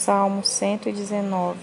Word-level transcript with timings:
Salmo 0.00 0.42
119. 0.42 1.58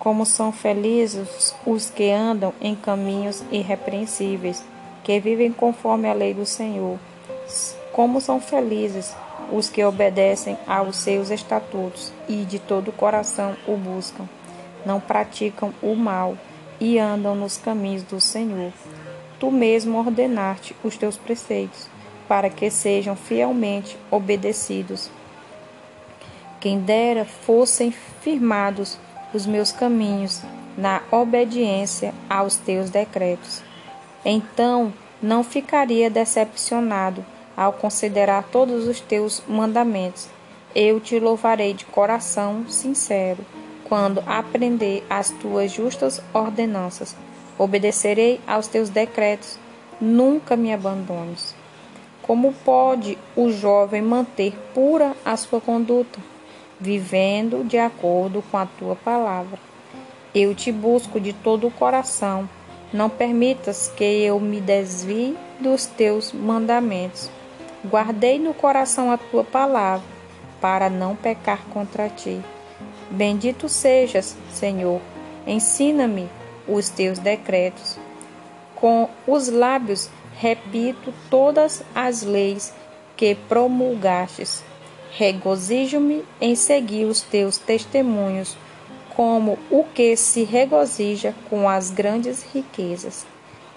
Como 0.00 0.26
são 0.26 0.50
felizes 0.50 1.54
os 1.64 1.88
que 1.88 2.10
andam 2.10 2.52
em 2.60 2.74
caminhos 2.74 3.44
irrepreensíveis, 3.52 4.64
que 5.04 5.20
vivem 5.20 5.52
conforme 5.52 6.08
a 6.08 6.12
lei 6.12 6.34
do 6.34 6.44
Senhor. 6.44 6.98
Como 7.92 8.20
são 8.20 8.40
felizes 8.40 9.14
os 9.52 9.70
que 9.70 9.84
obedecem 9.84 10.58
aos 10.66 10.96
seus 10.96 11.30
estatutos 11.30 12.12
e 12.28 12.44
de 12.44 12.58
todo 12.58 12.88
o 12.88 12.92
coração 12.92 13.54
o 13.64 13.76
buscam. 13.76 14.28
Não 14.84 14.98
praticam 14.98 15.72
o 15.80 15.94
mal 15.94 16.36
e 16.80 16.98
andam 16.98 17.36
nos 17.36 17.58
caminhos 17.58 18.02
do 18.02 18.20
Senhor. 18.20 18.72
Tu 19.38 19.52
mesmo 19.52 19.98
ordenaste 19.98 20.74
os 20.82 20.96
teus 20.96 21.16
preceitos, 21.16 21.88
para 22.26 22.50
que 22.50 22.70
sejam 22.70 23.14
fielmente 23.14 23.96
obedecidos. 24.10 25.08
Quem 26.60 26.80
dera 26.80 27.24
fossem 27.24 27.92
firmados 27.92 28.98
os 29.32 29.46
meus 29.46 29.70
caminhos 29.70 30.42
na 30.76 31.02
obediência 31.10 32.12
aos 32.28 32.56
teus 32.56 32.90
decretos. 32.90 33.62
Então 34.24 34.92
não 35.22 35.44
ficaria 35.44 36.10
decepcionado 36.10 37.24
ao 37.56 37.72
considerar 37.72 38.44
todos 38.44 38.88
os 38.88 39.00
teus 39.00 39.42
mandamentos. 39.48 40.28
Eu 40.74 40.98
te 41.00 41.18
louvarei 41.18 41.74
de 41.74 41.84
coração 41.84 42.68
sincero 42.68 43.44
quando 43.88 44.22
aprender 44.26 45.04
as 45.08 45.30
tuas 45.30 45.70
justas 45.70 46.20
ordenanças. 46.32 47.16
Obedecerei 47.56 48.40
aos 48.46 48.66
teus 48.66 48.88
decretos. 48.88 49.58
Nunca 50.00 50.56
me 50.56 50.72
abandones. 50.72 51.54
Como 52.22 52.52
pode 52.64 53.16
o 53.34 53.50
jovem 53.50 54.02
manter 54.02 54.56
pura 54.74 55.16
a 55.24 55.36
sua 55.36 55.60
conduta? 55.60 56.18
Vivendo 56.80 57.64
de 57.64 57.78
acordo 57.78 58.42
com 58.50 58.56
a 58.56 58.66
tua 58.66 58.96
palavra. 58.96 59.58
Eu 60.34 60.54
te 60.54 60.70
busco 60.70 61.18
de 61.18 61.32
todo 61.32 61.66
o 61.66 61.70
coração. 61.70 62.48
Não 62.92 63.10
permitas 63.10 63.92
que 63.96 64.04
eu 64.04 64.38
me 64.40 64.60
desvie 64.60 65.36
dos 65.60 65.86
teus 65.86 66.32
mandamentos. 66.32 67.30
Guardei 67.84 68.38
no 68.38 68.54
coração 68.54 69.10
a 69.10 69.18
tua 69.18 69.44
palavra, 69.44 70.06
para 70.60 70.88
não 70.88 71.14
pecar 71.14 71.64
contra 71.72 72.08
ti. 72.08 72.40
Bendito 73.10 73.68
sejas, 73.68 74.36
Senhor. 74.52 75.00
Ensina-me 75.46 76.28
os 76.66 76.88
teus 76.88 77.18
decretos. 77.18 77.98
Com 78.74 79.08
os 79.26 79.48
lábios 79.48 80.10
repito 80.36 81.12
todas 81.30 81.82
as 81.94 82.22
leis 82.22 82.72
que 83.16 83.34
promulgastes. 83.34 84.62
Regozijo-me 85.10 86.24
em 86.40 86.54
seguir 86.54 87.06
os 87.06 87.22
teus 87.22 87.58
testemunhos, 87.58 88.56
como 89.16 89.58
o 89.70 89.82
que 89.82 90.16
se 90.16 90.44
regozija 90.44 91.34
com 91.50 91.68
as 91.68 91.90
grandes 91.90 92.44
riquezas. 92.54 93.26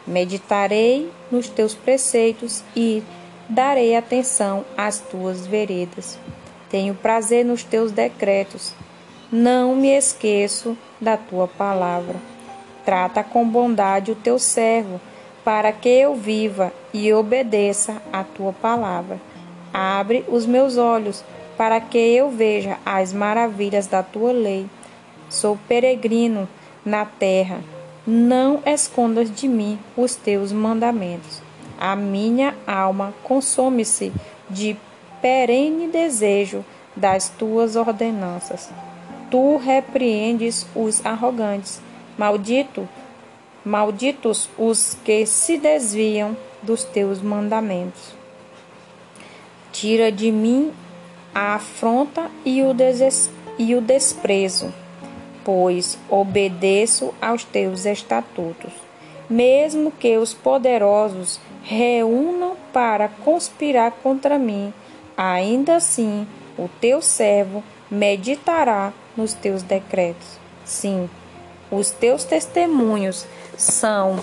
Meditarei 0.06 1.10
nos 1.32 1.48
teus 1.48 1.74
preceitos 1.74 2.64
e 2.76 3.02
darei 3.50 3.96
atenção 3.96 4.66
às 4.78 5.00
tuas 5.00 5.46
veredas. 5.48 6.20
Tenho 6.70 6.96
prazer 6.96 7.44
nos 7.44 7.64
teus 7.64 7.92
decretos. 7.92 8.74
Não 9.32 9.76
me 9.76 9.90
esqueço 9.90 10.78
da 11.00 11.18
tua 11.18 11.48
palavra. 11.48 12.16
Trata 12.86 13.24
com 13.24 13.48
bondade 13.48 14.12
o 14.12 14.16
teu 14.16 14.40
servo, 14.40 15.00
para 15.44 15.72
que 15.72 15.90
eu 15.90 16.16
viva 16.16 16.72
e 16.94 17.12
obedeça 17.14 18.02
a 18.12 18.24
tua 18.24 18.54
palavra. 18.54 19.20
Abre 19.74 20.26
os 20.28 20.46
meus 20.46 20.78
olhos 20.78 21.24
para 21.58 21.80
que 21.80 21.98
eu 21.98 22.30
veja 22.30 22.78
as 22.86 23.14
maravilhas 23.14 23.88
da 23.88 24.02
tua 24.04 24.32
lei. 24.32 24.66
Sou 25.30 25.58
peregrino 25.68 26.48
na 26.86 27.06
terra. 27.06 27.62
Não 28.06 28.62
escondas 28.66 29.34
de 29.34 29.48
mim 29.48 29.80
os 29.96 30.16
teus 30.16 30.52
mandamentos. 30.52 31.42
A 31.80 31.96
minha 31.96 32.56
alma 32.66 33.14
consome-se 33.24 34.12
de 34.50 34.76
perene 35.22 35.88
desejo 35.88 36.66
das 36.96 37.30
tuas 37.30 37.76
ordenanças. 37.76 38.70
Tu 39.30 39.58
repreendes 39.58 40.66
os 40.76 41.06
arrogantes. 41.06 41.80
Maldito, 42.18 42.88
malditos 43.64 44.50
os 44.58 44.98
que 45.06 45.26
se 45.26 45.58
desviam 45.58 46.36
dos 46.62 46.84
teus 46.84 47.22
mandamentos. 47.22 48.21
Tira 49.82 50.12
de 50.12 50.32
mim 50.32 50.72
a 51.34 51.56
afronta 51.56 52.30
e 52.46 52.62
o, 52.62 52.68
e 53.58 53.74
o 53.74 53.82
desprezo, 53.82 54.72
pois 55.44 55.98
obedeço 56.08 57.16
aos 57.20 57.44
teus 57.44 57.88
estatutos. 57.88 58.72
Mesmo 59.28 59.92
que 59.92 60.20
os 60.20 60.36
poderosos 60.36 61.40
reúnam 61.64 62.56
para 62.72 63.08
conspirar 63.08 63.94
contra 64.04 64.38
mim, 64.38 64.72
ainda 65.18 65.78
assim 65.78 66.28
o 66.60 66.70
teu 66.80 67.02
servo 67.02 67.64
meditará 67.90 68.94
nos 69.18 69.34
teus 69.34 69.64
decretos. 69.64 70.38
Sim, 70.64 71.10
os 71.72 71.90
teus 71.90 72.24
testemunhos 72.24 73.26
são 73.58 74.20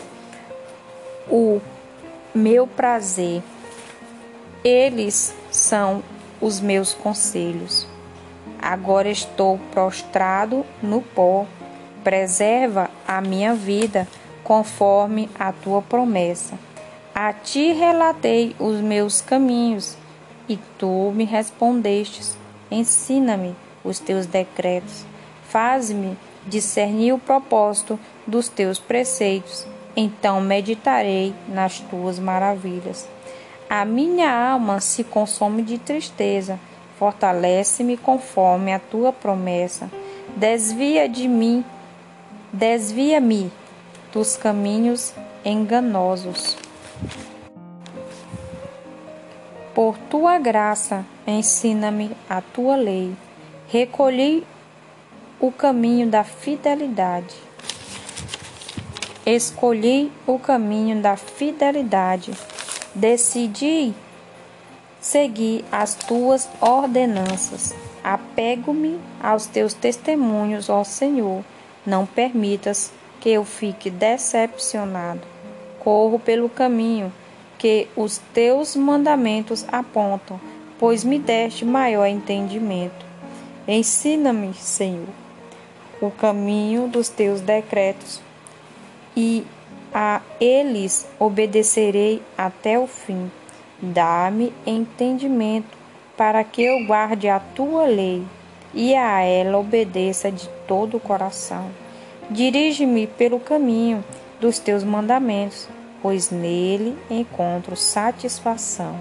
o 1.29 1.61
meu 2.33 2.65
prazer. 2.65 3.43
Eles 4.63 5.35
são 5.69 6.03
os 6.41 6.61
meus 6.61 6.95
conselhos. 6.95 7.87
Agora 8.61 9.09
estou 9.11 9.59
prostrado 9.71 10.65
no 10.83 11.03
pó. 11.03 11.47
Preserva 12.03 12.91
a 13.07 13.21
minha 13.21 13.55
vida 13.55 14.09
conforme 14.43 15.29
a 15.39 15.53
tua 15.53 15.83
promessa. 15.83 16.59
A 17.15 17.33
ti 17.33 17.73
relatei 17.73 18.57
os 18.59 18.81
meus 18.81 19.21
caminhos 19.21 19.97
e 20.49 20.57
tu 20.79 21.13
me 21.15 21.25
respondestes. 21.25 22.37
Ensina-me 22.71 23.55
os 23.85 23.99
teus 23.99 24.25
decretos. 24.25 25.05
Faz-me 25.49 26.17
discernir 26.47 27.13
o 27.13 27.19
propósito 27.19 27.99
dos 28.27 28.49
teus 28.49 28.79
preceitos. 28.79 29.67
Então 29.95 30.41
meditarei 30.41 31.35
nas 31.49 31.81
tuas 31.81 32.19
maravilhas. 32.19 33.07
A 33.71 33.85
minha 33.85 34.33
alma 34.33 34.81
se 34.81 35.05
consome 35.05 35.63
de 35.63 35.77
tristeza. 35.77 36.59
Fortalece-me 36.99 37.99
conforme 37.99 38.73
a 38.73 38.79
tua 38.79 39.13
promessa. 39.13 39.91
Desvia 40.35 41.07
de 41.07 41.29
mim, 41.29 41.63
desvia-me 42.51 43.53
dos 44.11 44.39
caminhos 44.39 45.13
enganosos. 45.45 46.57
Por 49.75 49.99
tua 49.99 50.39
graça, 50.39 51.05
ensina-me 51.27 52.17
a 52.29 52.41
tua 52.41 52.75
lei. 52.75 53.15
Recolhi 53.69 54.47
o 55.39 55.53
caminho 55.53 56.09
da 56.09 56.25
fidelidade. 56.25 57.37
Escolhi 59.27 60.11
o 60.27 60.39
caminho 60.39 61.03
da 61.03 61.19
fidelidade 61.19 62.33
Decidi 62.99 63.95
seguir 65.01 65.65
as 65.71 65.95
tuas 65.95 66.49
ordenanças. 66.61 67.73
Apego-me 68.03 68.99
aos 69.23 69.47
teus 69.47 69.73
testemunhos, 69.73 70.69
ó 70.69 70.83
Senhor. 70.83 71.45
Não 71.87 72.05
permitas 72.05 72.91
que 73.21 73.29
eu 73.29 73.45
fique 73.45 73.89
decepcionado. 73.89 75.21
Corro 75.79 76.19
pelo 76.19 76.49
caminho 76.49 77.13
que 77.57 77.87
os 77.95 78.19
teus 78.35 78.75
mandamentos 78.75 79.65
apontam, 79.71 80.41
pois 80.77 81.05
me 81.05 81.21
deste 81.21 81.65
maior 81.65 82.05
entendimento. 82.05 83.07
Ensina-me, 83.69 84.53
Senhor, 84.55 85.07
o 86.01 86.11
caminho 86.11 86.89
dos 86.89 87.09
teus 87.09 87.41
decretos 87.41 88.21
e 89.17 89.47
a 90.01 90.21
eles 90.41 91.09
obedecerei 91.19 92.23
até 92.37 92.79
o 92.79 92.87
fim. 92.87 93.29
Dá-me 93.83 94.55
entendimento 94.65 95.77
para 96.17 96.45
que 96.45 96.63
eu 96.63 96.87
guarde 96.87 97.29
a 97.29 97.41
tua 97.41 97.85
lei 97.85 98.23
e 98.73 98.95
a 98.95 99.23
ela 99.23 99.59
obedeça 99.59 100.31
de 100.31 100.49
todo 100.69 100.99
o 100.99 101.01
coração. 101.01 101.69
Dirige-me 102.31 103.09
pelo 103.09 103.41
caminho 103.41 104.05
dos 104.41 104.61
teus 104.61 104.85
mandamentos, 104.85 105.69
pois 106.01 106.31
nele 106.31 106.97
encontro 107.11 107.75
satisfação. 107.75 108.95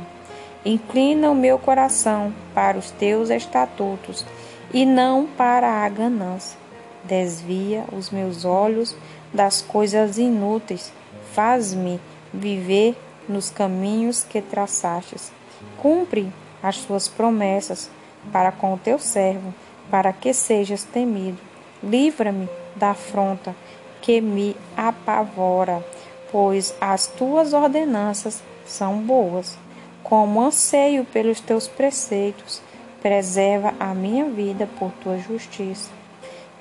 Inclina 0.65 1.29
o 1.29 1.35
meu 1.35 1.59
coração 1.59 2.33
para 2.55 2.75
os 2.75 2.89
teus 2.89 3.29
estatutos 3.29 4.25
e 4.73 4.83
não 4.83 5.27
para 5.27 5.85
a 5.85 5.89
ganância. 5.89 6.57
Desvia 7.03 7.85
os 7.93 8.09
meus 8.09 8.45
olhos 8.45 8.95
das 9.33 9.61
coisas 9.61 10.17
inúteis, 10.17 10.91
faz-me 11.33 11.99
viver 12.33 12.95
nos 13.27 13.49
caminhos 13.49 14.23
que 14.23 14.41
traçastes. 14.41 15.31
Cumpre 15.77 16.31
as 16.61 16.77
tuas 16.77 17.07
promessas 17.07 17.89
para 18.31 18.51
com 18.51 18.73
o 18.73 18.77
teu 18.77 18.99
servo, 18.99 19.53
para 19.89 20.11
que 20.11 20.33
sejas 20.33 20.83
temido. 20.83 21.37
Livra-me 21.81 22.49
da 22.75 22.91
afronta 22.91 23.55
que 24.01 24.21
me 24.21 24.55
apavora, 24.75 25.85
pois 26.31 26.73
as 26.79 27.07
tuas 27.07 27.53
ordenanças 27.53 28.41
são 28.65 28.99
boas. 28.99 29.57
Como 30.03 30.41
anseio 30.41 31.03
pelos 31.05 31.41
teus 31.41 31.67
preceitos, 31.67 32.61
preserva 33.01 33.73
a 33.79 33.93
minha 33.93 34.25
vida 34.25 34.67
por 34.79 34.91
tua 35.03 35.17
justiça. 35.17 35.96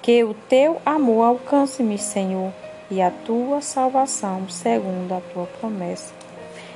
Que 0.07 0.23
o 0.23 0.35
teu 0.35 0.81
amor 0.87 1.25
alcance-me, 1.25 1.99
Senhor, 1.99 2.53
e 2.89 3.03
a 3.03 3.11
tua 3.11 3.61
salvação, 3.61 4.49
segundo 4.49 5.13
a 5.13 5.21
tua 5.21 5.47
promessa. 5.59 6.15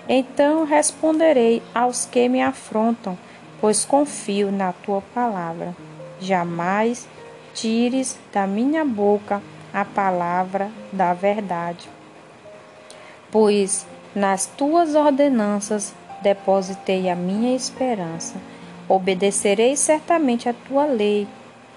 Então 0.08 0.64
responderei 0.64 1.62
aos 1.72 2.04
que 2.04 2.28
me 2.28 2.42
afrontam, 2.42 3.16
pois 3.60 3.84
confio 3.84 4.50
na 4.50 4.72
tua 4.72 5.00
palavra. 5.14 5.76
Jamais 6.18 7.06
tires 7.54 8.18
da 8.32 8.48
minha 8.48 8.84
boca 8.84 9.40
a 9.72 9.84
palavra 9.84 10.68
da 10.90 11.14
verdade. 11.14 11.88
Pois 13.30 13.86
nas 14.12 14.46
tuas 14.46 14.96
ordenanças 14.96 15.94
depositei 16.20 17.08
a 17.08 17.14
minha 17.14 17.54
esperança. 17.54 18.34
Obedecerei 18.88 19.76
certamente 19.76 20.48
a 20.48 20.52
tua 20.52 20.84
lei 20.84 21.28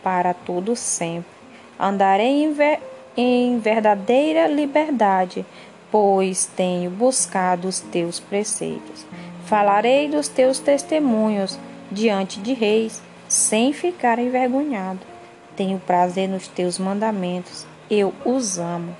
para 0.02 0.34
todo 0.34 0.76
sempre. 0.76 1.33
Andarei 1.80 2.44
em, 2.44 2.54
ver, 2.54 2.80
em 3.16 3.60
verdadeira 3.60 4.48
liberdade, 4.48 5.46
pois 5.92 6.46
tenho 6.46 6.90
buscado 6.90 7.68
os 7.68 7.80
teus 7.80 8.20
preceitos. 8.20 9.06
Falarei 9.46 10.08
dos 10.08 10.28
teus 10.28 10.60
testemunhos 10.60 11.60
diante 11.92 12.40
de 12.40 12.54
reis, 12.54 13.02
sem 13.28 13.74
ficar 13.74 14.20
envergonhado. 14.20 15.02
Tenho 15.56 15.80
prazer 15.80 16.28
nos 16.28 16.48
teus 16.48 16.80
mandamentos, 16.80 17.66
eu 17.90 18.14
os 18.25 18.58
amo. 18.58 18.96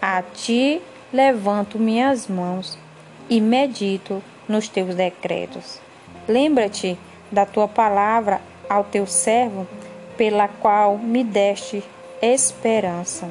A 0.00 0.22
ti 0.22 0.80
levanto 1.12 1.78
minhas 1.78 2.26
mãos 2.26 2.78
e 3.28 3.40
medito 3.40 4.22
nos 4.48 4.68
teus 4.68 4.94
decretos. 4.94 5.80
Lembra-te 6.26 6.98
da 7.30 7.44
tua 7.44 7.68
palavra 7.68 8.40
ao 8.68 8.84
teu 8.84 9.06
servo, 9.06 9.66
pela 10.16 10.48
qual 10.48 10.96
me 10.96 11.24
deste 11.24 11.82
esperança. 12.22 13.28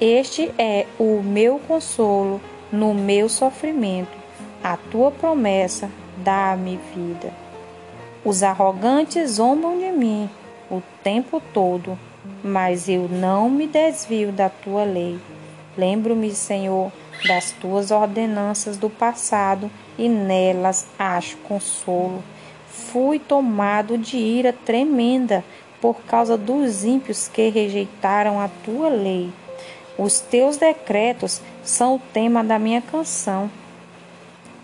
Este 0.00 0.52
é 0.58 0.84
o 0.98 1.22
meu 1.22 1.60
consolo 1.60 2.40
no 2.72 2.92
meu 2.92 3.28
sofrimento. 3.28 4.18
A 4.62 4.76
tua 4.76 5.12
promessa 5.12 5.88
dá-me 6.16 6.80
vida. 6.92 7.32
Os 8.24 8.42
arrogantes 8.42 9.32
zombam 9.32 9.78
de 9.78 9.92
mim 9.92 10.28
o 10.68 10.82
tempo 11.04 11.40
todo, 11.54 11.96
mas 12.42 12.88
eu 12.88 13.08
não 13.08 13.48
me 13.48 13.68
desvio 13.68 14.32
da 14.32 14.48
tua 14.48 14.82
lei. 14.82 15.20
Lembro-me, 15.78 16.32
Senhor, 16.32 16.90
das 17.28 17.52
tuas 17.52 17.92
ordenanças 17.92 18.76
do 18.76 18.90
passado 18.90 19.70
e 19.96 20.08
nelas 20.08 20.88
acho 20.98 21.36
consolo. 21.38 22.24
Fui 22.66 23.20
tomado 23.20 23.96
de 23.96 24.16
ira 24.16 24.52
tremenda 24.52 25.44
por 25.80 26.00
causa 26.02 26.36
dos 26.36 26.84
ímpios 26.84 27.28
que 27.28 27.48
rejeitaram 27.48 28.40
a 28.40 28.48
tua 28.64 28.88
lei. 28.88 29.30
Os 29.98 30.20
teus 30.20 30.56
decretos 30.56 31.40
são 31.64 31.96
o 31.96 32.02
tema 32.12 32.44
da 32.44 32.58
minha 32.58 32.82
canção. 32.82 33.50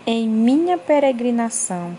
Em 0.05 0.27
minha 0.27 0.77
peregrinação, 0.77 1.97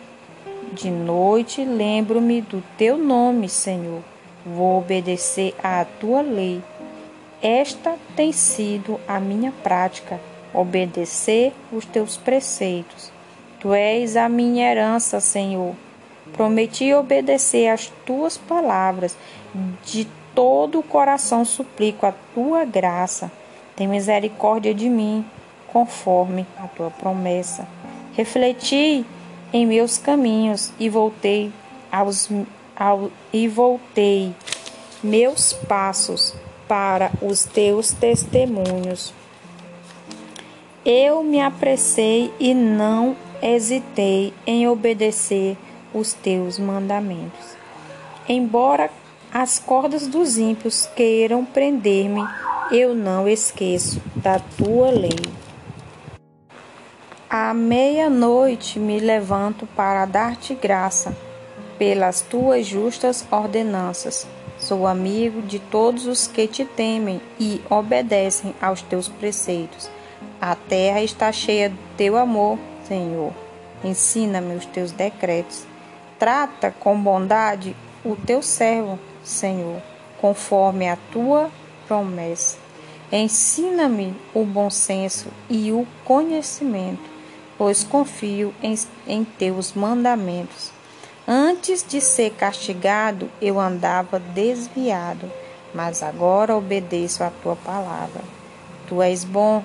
de 0.73 0.91
noite 0.91 1.65
lembro-me 1.65 2.41
do 2.41 2.63
teu 2.77 2.99
nome, 2.99 3.49
Senhor. 3.49 4.03
Vou 4.45 4.79
obedecer 4.79 5.55
à 5.63 5.85
tua 5.85 6.21
lei. 6.21 6.63
Esta 7.41 7.97
tem 8.15 8.33
sido 8.33 9.01
a 9.09 9.19
minha 9.19 9.53
prática, 9.63 10.21
obedecer 10.53 11.53
os 11.73 11.85
teus 11.85 12.17
preceitos. 12.17 13.11
Tu 13.59 13.73
és 13.73 14.17
a 14.17 14.29
minha 14.29 14.71
herança, 14.71 15.21
Senhor. 15.21 15.75
Prometi 16.37 16.93
obedecer 16.93 17.69
às 17.69 17.93
tuas 18.05 18.37
palavras. 18.37 19.17
De 19.85 20.07
todo 20.35 20.81
o 20.81 20.83
coração 20.83 21.45
suplico 21.45 22.07
a 22.07 22.13
tua 22.35 22.65
graça. 22.65 23.31
Tem 23.77 23.87
misericórdia 23.89 24.75
de 24.75 24.89
mim, 24.89 25.25
conforme 25.73 26.47
a 26.59 26.67
tua 26.69 26.91
promessa. 26.91 27.67
Refleti 28.13 29.05
em 29.53 29.67
meus 29.67 29.99
caminhos 29.99 30.73
e 30.79 30.89
voltei 30.89 31.53
aos 31.91 32.29
ao, 32.77 33.11
e 33.33 33.47
voltei 33.47 34.35
meus 35.03 35.53
passos 35.53 36.35
para 36.67 37.11
os 37.21 37.45
teus 37.45 37.93
testemunhos. 37.93 39.13
Eu 40.85 41.23
me 41.23 41.41
apressei 41.41 42.33
e 42.39 42.53
não 42.53 43.17
hesitei 43.41 44.33
em 44.47 44.69
obedecer 44.69 45.57
os 45.94 46.12
teus 46.12 46.58
mandamentos. 46.58 47.56
Embora 48.29 48.91
as 49.32 49.58
cordas 49.58 50.06
dos 50.06 50.37
ímpios 50.37 50.87
queiram 50.94 51.44
prender-me, 51.44 52.23
eu 52.70 52.94
não 52.94 53.29
esqueço 53.29 54.00
da 54.17 54.38
tua 54.38 54.91
lei. 54.91 55.20
À 57.29 57.52
meia-noite 57.52 58.79
me 58.79 59.00
levanto 59.00 59.67
para 59.75 60.06
dar-te 60.06 60.55
graça 60.55 61.17
pelas 61.79 62.20
tuas 62.20 62.67
justas 62.67 63.26
ordenanças. 63.31 64.26
Sou 64.58 64.87
amigo 64.87 65.43
de 65.43 65.58
todos 65.58 66.06
os 66.06 66.26
que 66.26 66.46
te 66.46 66.64
temem 66.64 67.20
e 67.38 67.61
obedecem 67.69 68.55
aos 68.62 68.82
teus 68.82 69.08
preceitos. 69.08 69.91
A 70.41 70.55
terra 70.55 71.02
está 71.02 71.32
cheia 71.32 71.70
do 71.70 71.79
teu 71.96 72.17
amor, 72.17 72.58
Senhor. 72.87 73.32
Ensina-me 73.82 74.55
os 74.55 74.64
teus 74.67 74.93
decretos. 74.93 75.67
Trata 76.19 76.71
com 76.71 77.01
bondade 77.01 77.77
o 78.05 78.15
teu 78.15 78.43
servo, 78.43 78.99
Senhor, 79.23 79.81
conforme 80.21 80.89
a 80.89 80.97
tua 81.11 81.51
promessa. 81.87 82.59
Ensina-me 83.11 84.15
o 84.33 84.45
bom 84.45 84.71
senso 84.71 85.29
e 85.49 85.71
o 85.73 85.87
conhecimento, 86.05 87.03
pois 87.57 87.85
confio 87.85 88.55
em, 88.63 88.75
em 89.07 89.25
teus 89.25 89.73
mandamentos. 89.73 90.73
Antes 91.27 91.85
de 91.87 92.01
ser 92.01 92.31
castigado, 92.33 93.31
eu 93.41 93.59
andava 93.59 94.19
desviado, 94.19 95.31
mas 95.73 96.03
agora 96.03 96.56
obedeço 96.56 97.25
a 97.25 97.31
tua 97.43 97.56
palavra. 97.56 98.23
Tu 98.87 99.01
és 99.01 99.25
bom 99.25 99.65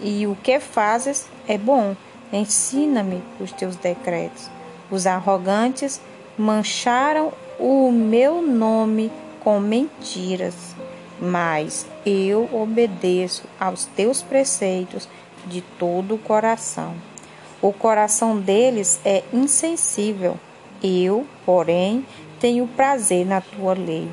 e 0.00 0.26
o 0.26 0.36
que 0.36 0.60
fazes 0.60 1.26
é 1.48 1.58
bom. 1.58 1.96
Ensina-me 2.32 3.22
os 3.40 3.50
teus 3.52 3.74
decretos. 3.76 4.48
Os 4.90 5.06
arrogantes 5.06 6.00
mancharam 6.36 7.32
o 7.58 7.90
meu 7.92 8.42
nome 8.42 9.10
com 9.40 9.60
mentiras, 9.60 10.74
mas 11.20 11.86
eu 12.04 12.48
obedeço 12.52 13.44
aos 13.58 13.84
teus 13.84 14.22
preceitos 14.22 15.08
de 15.46 15.60
todo 15.60 16.14
o 16.14 16.18
coração. 16.18 16.94
O 17.62 17.72
coração 17.72 18.38
deles 18.38 19.00
é 19.04 19.22
insensível 19.32 20.38
eu, 20.82 21.26
porém, 21.44 22.04
tenho 22.38 22.66
prazer 22.66 23.26
na 23.26 23.40
tua 23.40 23.74
lei. 23.74 24.08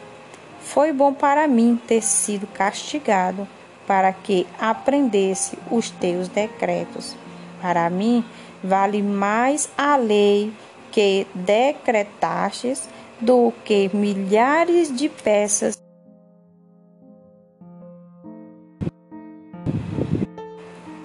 Foi 0.60 0.92
bom 0.92 1.14
para 1.14 1.48
mim 1.48 1.80
ter 1.88 2.02
sido 2.02 2.46
castigado, 2.48 3.48
para 3.86 4.12
que 4.12 4.46
aprendesse 4.60 5.58
os 5.72 5.90
teus 5.90 6.28
decretos. 6.28 7.16
Para 7.62 7.90
mim, 7.90 8.24
vale 8.62 9.02
mais 9.02 9.70
a 9.78 9.96
lei 9.96 10.52
que 10.92 11.28
decretastes 11.34 12.90
do 13.20 13.52
que 13.66 13.90
milhares 13.94 14.96
de 14.96 15.10
peças. 15.10 15.78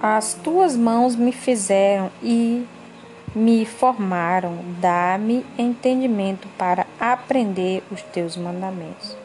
As 0.00 0.34
tuas 0.34 0.76
mãos 0.76 1.14
me 1.14 1.30
fizeram 1.30 2.10
e 2.22 2.66
me 3.34 3.64
formaram, 3.64 4.58
dá-me 4.80 5.46
entendimento 5.56 6.48
para 6.58 6.86
aprender 6.98 7.82
os 7.90 8.02
teus 8.02 8.36
mandamentos. 8.36 9.16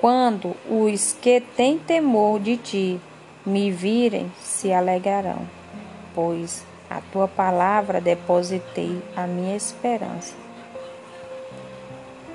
Quando 0.00 0.54
os 0.68 1.12
que 1.12 1.40
têm 1.40 1.78
temor 1.78 2.40
de 2.40 2.56
ti 2.56 3.00
me 3.46 3.70
virem, 3.70 4.30
se 4.40 4.72
alegrarão, 4.72 5.48
pois 6.14 6.64
a 6.90 7.00
tua 7.12 7.28
palavra 7.28 8.00
depositei 8.00 9.02
a 9.14 9.26
minha 9.26 9.56
esperança. 9.56 10.34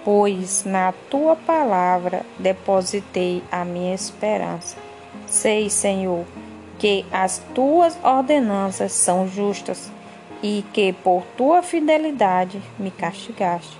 Pois 0.03 0.63
na 0.65 0.93
tua 1.09 1.35
palavra 1.35 2.25
depositei 2.37 3.41
a 3.51 3.63
minha 3.63 3.95
esperança. 3.95 4.77
Sei, 5.25 5.69
Senhor, 5.69 6.25
que 6.77 7.05
as 7.11 7.41
tuas 7.55 7.97
ordenanças 8.03 8.91
são 8.91 9.27
justas 9.27 9.91
e 10.41 10.65
que 10.73 10.91
por 10.91 11.23
tua 11.37 11.63
fidelidade 11.63 12.61
me 12.77 12.91
castigaste. 12.91 13.77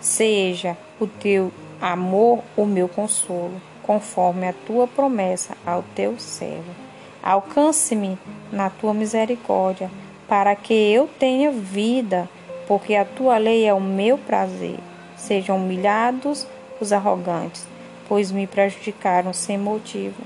Seja 0.00 0.76
o 1.00 1.06
teu 1.06 1.52
amor 1.80 2.44
o 2.56 2.64
meu 2.64 2.88
consolo, 2.88 3.60
conforme 3.82 4.46
a 4.46 4.52
tua 4.52 4.86
promessa 4.86 5.56
ao 5.66 5.82
teu 5.94 6.18
servo. 6.18 6.87
Alcance-me 7.22 8.18
na 8.52 8.70
tua 8.70 8.94
misericórdia, 8.94 9.90
para 10.28 10.54
que 10.54 10.74
eu 10.74 11.08
tenha 11.18 11.50
vida, 11.50 12.28
porque 12.66 12.94
a 12.94 13.04
tua 13.04 13.38
lei 13.38 13.64
é 13.64 13.72
o 13.72 13.80
meu 13.80 14.18
prazer. 14.18 14.78
Sejam 15.16 15.56
humilhados 15.56 16.46
os 16.80 16.92
arrogantes, 16.92 17.66
pois 18.08 18.30
me 18.30 18.46
prejudicaram 18.46 19.32
sem 19.32 19.58
motivo. 19.58 20.22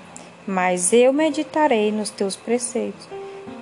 Mas 0.47 0.93
eu 0.93 1.13
meditarei 1.13 1.93
nos 1.93 2.11
teus 2.11 2.37
preceitos. 2.37 3.09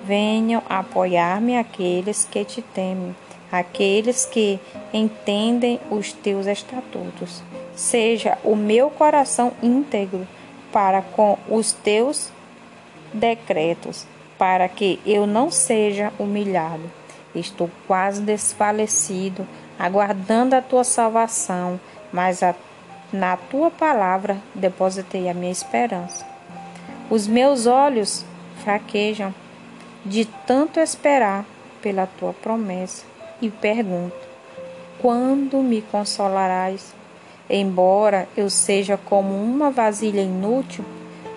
Venham 0.03 0.63
apoiar-me 0.67 1.57
aqueles 1.57 2.25
que 2.25 2.43
te 2.43 2.61
temem, 2.61 3.15
aqueles 3.51 4.25
que 4.25 4.59
entendem 4.91 5.79
os 5.91 6.11
teus 6.11 6.47
estatutos. 6.47 7.43
Seja 7.75 8.37
o 8.43 8.55
meu 8.55 8.89
coração 8.89 9.51
íntegro 9.61 10.27
para 10.71 11.01
com 11.01 11.37
os 11.47 11.71
teus 11.71 12.31
decretos, 13.13 14.05
para 14.37 14.67
que 14.67 14.99
eu 15.05 15.27
não 15.27 15.51
seja 15.51 16.11
humilhado. 16.17 16.89
Estou 17.33 17.69
quase 17.87 18.21
desfalecido, 18.21 19.47
aguardando 19.77 20.55
a 20.55 20.61
tua 20.61 20.83
salvação, 20.83 21.79
mas 22.11 22.43
a, 22.43 22.53
na 23.13 23.37
tua 23.37 23.71
palavra 23.71 24.37
depositei 24.53 25.29
a 25.29 25.33
minha 25.33 25.51
esperança. 25.51 26.25
Os 27.09 27.27
meus 27.27 27.67
olhos 27.67 28.25
fraquejam 28.63 29.33
de 30.05 30.25
tanto 30.25 30.79
esperar 30.79 31.45
pela 31.81 32.07
tua 32.07 32.33
promessa 32.33 33.05
e 33.41 33.49
pergunto: 33.49 34.15
quando 35.01 35.57
me 35.57 35.81
consolarás? 35.81 36.93
Embora 37.49 38.29
eu 38.37 38.49
seja 38.49 38.97
como 38.97 39.33
uma 39.33 39.69
vasilha 39.69 40.21
inútil, 40.21 40.85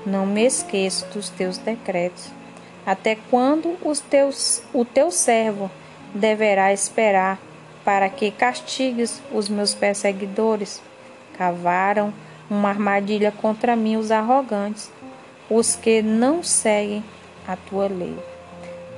não 0.06 0.26
me 0.26 0.44
esqueço 0.44 1.06
dos 1.06 1.28
teus 1.28 1.58
decretos. 1.58 2.30
Até 2.86 3.16
quando 3.30 3.76
os 3.82 4.00
teus, 4.00 4.62
o 4.72 4.84
teu 4.84 5.10
servo 5.10 5.70
deverá 6.14 6.72
esperar 6.72 7.38
para 7.84 8.08
que 8.08 8.30
castigues 8.30 9.22
os 9.32 9.48
meus 9.48 9.74
perseguidores? 9.74 10.82
Cavaram 11.36 12.12
uma 12.48 12.68
armadilha 12.68 13.32
contra 13.32 13.74
mim 13.74 13.96
os 13.96 14.10
arrogantes, 14.10 14.90
os 15.50 15.74
que 15.74 16.02
não 16.02 16.42
seguem 16.42 17.02
a 17.46 17.56
tua 17.56 17.88
lei. 17.88 18.16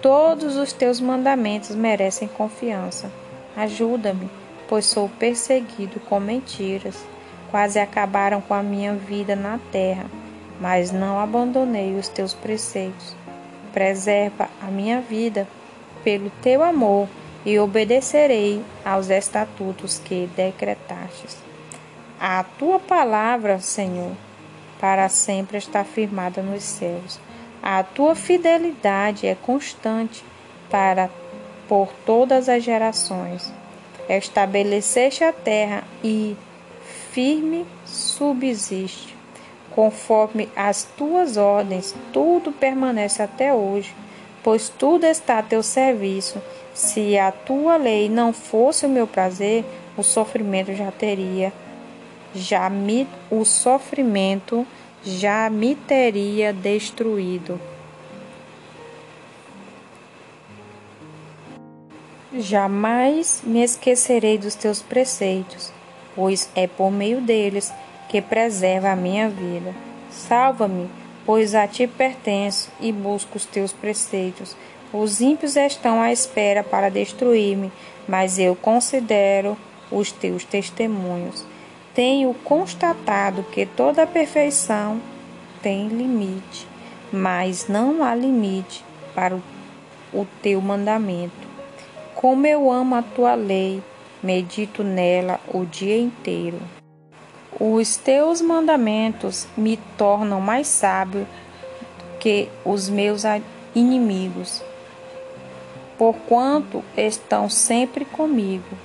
Todos 0.02 0.56
os 0.56 0.72
teus 0.72 1.00
mandamentos 1.00 1.74
merecem 1.74 2.28
confiança. 2.28 3.10
Ajuda-me, 3.56 4.28
pois 4.68 4.86
sou 4.86 5.08
perseguido 5.08 5.98
com 6.00 6.20
mentiras. 6.20 6.96
Quase 7.50 7.78
acabaram 7.78 8.40
com 8.40 8.54
a 8.54 8.62
minha 8.62 8.94
vida 8.94 9.34
na 9.34 9.58
terra, 9.72 10.06
mas 10.60 10.92
não 10.92 11.18
abandonei 11.18 11.96
os 11.96 12.08
teus 12.08 12.34
preceitos. 12.34 13.14
Preserva 13.72 14.48
a 14.62 14.66
minha 14.66 15.00
vida 15.00 15.46
pelo 16.02 16.30
teu 16.42 16.62
amor 16.62 17.08
e 17.44 17.58
obedecerei 17.58 18.62
aos 18.84 19.10
estatutos 19.10 19.98
que 19.98 20.28
decretastes. 20.36 21.36
A 22.18 22.42
tua 22.42 22.78
palavra, 22.78 23.58
Senhor, 23.60 24.12
para 24.80 25.08
sempre 25.08 25.58
está 25.58 25.84
firmada 25.84 26.42
nos 26.42 26.62
céus. 26.62 27.20
A 27.62 27.82
tua 27.82 28.14
fidelidade 28.14 29.26
é 29.26 29.34
constante 29.34 30.24
para 30.70 31.10
por 31.68 31.88
todas 32.04 32.48
as 32.48 32.62
gerações. 32.62 33.52
Estabeleceste 34.08 35.24
a 35.24 35.32
terra 35.32 35.84
e 36.02 36.36
firme 37.10 37.66
subsiste. 37.84 39.15
Conforme 39.76 40.48
as 40.56 40.84
tuas 40.84 41.36
ordens, 41.36 41.94
tudo 42.10 42.50
permanece 42.50 43.22
até 43.22 43.52
hoje, 43.52 43.94
pois 44.42 44.70
tudo 44.70 45.04
está 45.04 45.38
a 45.38 45.42
teu 45.42 45.62
serviço. 45.62 46.40
Se 46.72 47.18
a 47.18 47.30
tua 47.30 47.76
lei 47.76 48.08
não 48.08 48.32
fosse 48.32 48.86
o 48.86 48.88
meu 48.88 49.06
prazer, 49.06 49.66
o 49.94 50.02
sofrimento 50.02 50.72
já 50.72 50.90
teria, 50.90 51.52
já 52.34 52.70
me, 52.70 53.06
o 53.30 53.44
sofrimento 53.44 54.66
já 55.04 55.50
me 55.50 55.74
teria 55.74 56.54
destruído. 56.54 57.60
Jamais 62.32 63.42
me 63.44 63.62
esquecerei 63.62 64.38
dos 64.38 64.54
teus 64.54 64.80
preceitos, 64.80 65.70
pois 66.14 66.50
é 66.54 66.66
por 66.66 66.90
meio 66.90 67.20
deles 67.20 67.70
que 68.16 68.22
preserva 68.22 68.92
a 68.92 68.96
minha 68.96 69.28
vida. 69.28 69.74
Salva-me, 70.08 70.88
pois 71.26 71.54
a 71.54 71.68
ti 71.68 71.86
pertenço 71.86 72.70
e 72.80 72.90
busco 72.90 73.36
os 73.36 73.44
teus 73.44 73.74
preceitos. 73.74 74.56
Os 74.90 75.20
ímpios 75.20 75.54
estão 75.54 76.00
à 76.00 76.10
espera 76.10 76.64
para 76.64 76.90
destruir-me, 76.90 77.70
mas 78.08 78.38
eu 78.38 78.56
considero 78.56 79.54
os 79.90 80.10
teus 80.10 80.46
testemunhos. 80.46 81.44
Tenho 81.94 82.32
constatado 82.32 83.42
que 83.42 83.66
toda 83.66 84.06
perfeição 84.06 84.98
tem 85.60 85.88
limite, 85.88 86.66
mas 87.12 87.68
não 87.68 88.02
há 88.02 88.14
limite 88.14 88.82
para 89.14 89.36
o, 89.36 89.42
o 90.10 90.26
teu 90.40 90.58
mandamento. 90.62 91.46
Como 92.14 92.46
eu 92.46 92.72
amo 92.72 92.94
a 92.94 93.02
tua 93.02 93.34
lei, 93.34 93.82
medito 94.22 94.82
nela 94.82 95.38
o 95.52 95.66
dia 95.66 95.98
inteiro. 95.98 96.75
Os 97.58 97.96
teus 97.96 98.40
mandamentos 98.40 99.46
me 99.56 99.78
tornam 99.96 100.40
mais 100.40 100.66
sábio 100.66 101.26
que 102.20 102.48
os 102.64 102.88
meus 102.88 103.22
inimigos, 103.74 104.62
porquanto 105.96 106.84
estão 106.96 107.48
sempre 107.48 108.04
comigo 108.04 108.76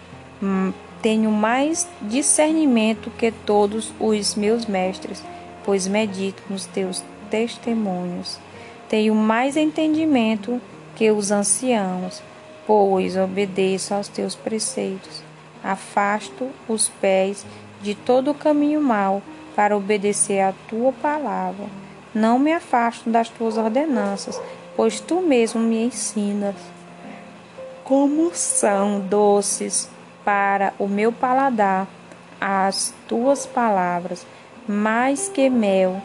hum, 0.42 0.72
tenho 1.02 1.32
mais 1.32 1.88
discernimento 2.02 3.10
que 3.18 3.32
todos 3.32 3.92
os 4.00 4.36
meus 4.36 4.66
mestres, 4.66 5.24
pois 5.66 5.88
medito 5.88 6.44
nos 6.50 6.66
teus 6.66 7.04
testemunhos. 7.30 8.40
Tenho 8.88 9.16
mais 9.16 9.58
entendimento 9.58 10.62
que 10.96 11.10
os 11.10 11.32
anciãos, 11.32 12.22
pois 12.68 13.18
obedeço 13.18 13.94
aos 13.94 14.08
teus 14.08 14.36
preceitos. 14.36 15.24
Afasto 15.64 16.50
os 16.68 16.90
pés 16.90 17.46
de 17.82 17.96
todo 17.96 18.32
o 18.32 18.36
caminho 18.36 18.82
mau 18.82 19.22
para 19.56 19.76
obedecer 19.76 20.40
à 20.42 20.54
tua 20.68 20.92
palavra. 20.94 21.66
Não 22.14 22.38
me 22.38 22.54
afasto 22.54 23.10
das 23.10 23.30
tuas 23.30 23.58
ordenanças, 23.58 24.42
pois 24.76 25.00
tu 25.00 25.22
mesmo 25.22 25.62
me 25.62 25.86
ensinas. 25.86 26.56
Como 27.84 28.32
são 28.34 29.00
doces 29.00 29.90
para 30.24 30.74
o 30.78 30.88
meu 30.88 31.12
paladar 31.12 31.88
as 32.40 32.94
tuas 33.08 33.46
palavras, 33.46 34.26
mais 34.68 35.28
que 35.28 35.50
mel 35.50 36.02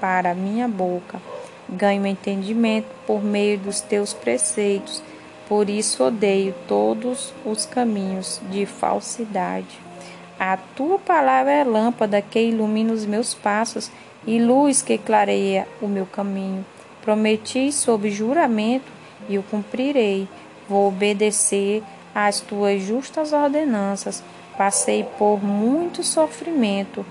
para 0.00 0.30
a 0.30 0.34
minha 0.34 0.68
boca. 0.68 1.20
Ganho 1.68 2.06
entendimento 2.06 2.88
por 3.06 3.22
meio 3.22 3.58
dos 3.58 3.80
teus 3.80 4.12
preceitos, 4.14 5.02
por 5.48 5.68
isso 5.68 6.04
odeio 6.04 6.54
todos 6.68 7.32
os 7.44 7.66
caminhos 7.66 8.40
de 8.50 8.66
falsidade. 8.66 9.85
A 10.38 10.56
tua 10.56 10.98
palavra 10.98 11.50
é 11.50 11.64
lâmpada 11.64 12.20
que 12.20 12.38
ilumina 12.38 12.92
os 12.92 13.06
meus 13.06 13.32
passos 13.32 13.90
e 14.26 14.38
luz 14.38 14.82
que 14.82 14.98
clareia 14.98 15.66
o 15.80 15.88
meu 15.88 16.04
caminho. 16.04 16.64
Prometi 17.00 17.72
sob 17.72 18.10
juramento 18.10 18.92
e 19.28 19.38
o 19.38 19.42
cumprirei. 19.42 20.28
Vou 20.68 20.88
obedecer 20.88 21.82
as 22.14 22.40
tuas 22.40 22.82
justas 22.82 23.32
ordenanças. 23.32 24.22
Passei 24.58 25.04
por 25.18 25.42
muito 25.42 26.02
sofrimento. 26.02 27.06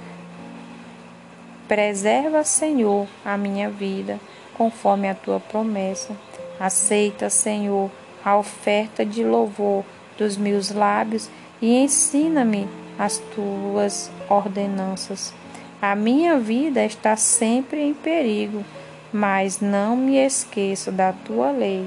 Preserva, 1.67 2.43
Senhor, 2.43 3.07
a 3.23 3.35
minha 3.37 3.69
vida, 3.69 4.19
conforme 4.55 5.09
a 5.09 5.15
tua 5.15 5.39
promessa. 5.39 6.15
Aceita, 6.59 7.29
Senhor, 7.29 7.89
a 8.23 8.37
oferta 8.37 9.03
de 9.03 9.23
louvor 9.23 9.83
dos 10.15 10.37
meus 10.37 10.71
lábios 10.71 11.29
e 11.61 11.75
ensina-me 11.75 12.67
as 12.97 13.17
tuas 13.35 14.11
ordenanças. 14.29 15.33
A 15.81 15.95
minha 15.95 16.39
vida 16.39 16.83
está 16.83 17.15
sempre 17.15 17.81
em 17.81 17.93
perigo, 17.93 18.63
mas 19.11 19.59
não 19.59 19.95
me 19.95 20.17
esqueço 20.17 20.91
da 20.91 21.13
tua 21.13 21.51
lei. 21.51 21.85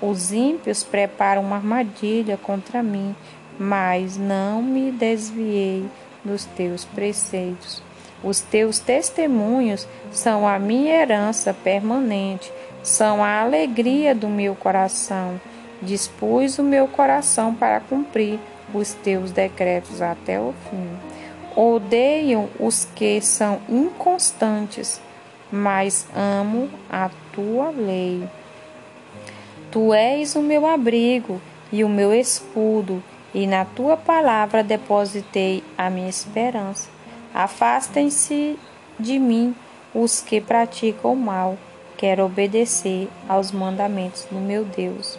Os 0.00 0.32
ímpios 0.32 0.82
preparam 0.82 1.42
uma 1.42 1.56
armadilha 1.56 2.36
contra 2.36 2.82
mim, 2.82 3.14
mas 3.58 4.16
não 4.16 4.62
me 4.62 4.90
desviei 4.90 5.86
dos 6.24 6.44
teus 6.44 6.84
preceitos. 6.84 7.82
Os 8.22 8.40
teus 8.40 8.78
testemunhos 8.78 9.86
são 10.10 10.48
a 10.48 10.58
minha 10.58 10.94
herança 10.94 11.54
permanente, 11.54 12.50
são 12.82 13.22
a 13.22 13.40
alegria 13.40 14.14
do 14.14 14.28
meu 14.28 14.54
coração. 14.54 15.40
Dispus 15.80 16.58
o 16.58 16.62
meu 16.62 16.88
coração 16.88 17.54
para 17.54 17.80
cumprir 17.80 18.38
os 18.72 18.92
teus 18.94 19.30
decretos 19.30 20.02
até 20.02 20.40
o 20.40 20.54
fim. 20.68 20.88
Odeio 21.54 22.50
os 22.60 22.84
que 22.84 23.20
são 23.20 23.60
inconstantes, 23.68 25.00
mas 25.50 26.06
amo 26.14 26.68
a 26.90 27.10
tua 27.32 27.70
lei. 27.70 28.28
Tu 29.70 29.94
és 29.94 30.36
o 30.36 30.42
meu 30.42 30.66
abrigo 30.66 31.40
e 31.72 31.82
o 31.82 31.88
meu 31.88 32.14
escudo, 32.14 33.02
e 33.34 33.46
na 33.46 33.64
tua 33.64 33.96
palavra 33.96 34.62
depositei 34.62 35.62
a 35.76 35.90
minha 35.90 36.08
esperança. 36.08 36.88
Afastem-se 37.34 38.58
de 38.98 39.18
mim 39.18 39.54
os 39.94 40.20
que 40.20 40.40
praticam 40.40 41.12
o 41.12 41.16
mal. 41.16 41.56
Quero 41.96 42.24
obedecer 42.24 43.08
aos 43.28 43.50
mandamentos 43.50 44.26
do 44.30 44.38
meu 44.38 44.64
Deus. 44.64 45.18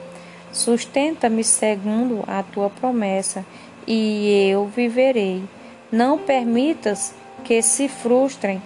Sustenta-me 0.58 1.44
segundo 1.44 2.24
a 2.26 2.42
tua 2.42 2.68
promessa, 2.68 3.46
e 3.86 4.50
eu 4.50 4.66
viverei. 4.66 5.44
Não 5.92 6.18
permitas 6.18 7.14
que 7.44 7.62
se 7.62 7.88
frustrem 7.88 8.60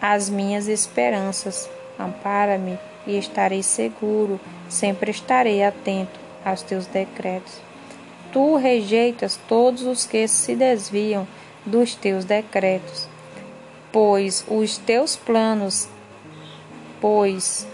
as 0.00 0.28
minhas 0.28 0.66
esperanças. 0.66 1.70
Ampara-me 1.96 2.76
e 3.06 3.16
estarei 3.16 3.62
seguro, 3.62 4.40
sempre 4.68 5.12
estarei 5.12 5.62
atento 5.62 6.18
aos 6.44 6.62
teus 6.62 6.86
decretos. 6.86 7.60
Tu 8.32 8.56
rejeitas 8.56 9.38
todos 9.46 9.82
os 9.82 10.04
que 10.04 10.26
se 10.26 10.56
desviam 10.56 11.24
dos 11.64 11.94
teus 11.94 12.24
decretos, 12.24 13.06
pois 13.92 14.44
os 14.48 14.76
teus 14.76 15.14
planos, 15.14 15.88
pois 17.00 17.64